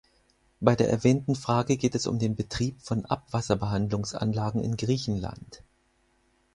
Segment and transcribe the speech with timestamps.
[0.59, 5.61] Bei der erwähnten Frage geht es um den Betrieb von Abwasserbehandlungsanlagen in Griechenland.